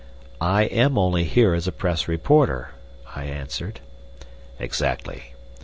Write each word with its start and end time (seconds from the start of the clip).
"I 0.41 0.63
am 0.63 0.97
only 0.97 1.25
here 1.25 1.53
as 1.53 1.67
a 1.67 1.71
Press 1.71 2.07
reporter," 2.07 2.71
I 3.15 3.25
answered. 3.25 3.81
"Exactly. 4.57 5.35